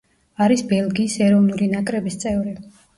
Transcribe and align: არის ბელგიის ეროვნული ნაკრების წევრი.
არის 0.45 0.63
ბელგიის 0.71 1.19
ეროვნული 1.27 1.71
ნაკრების 1.77 2.23
წევრი. 2.29 2.61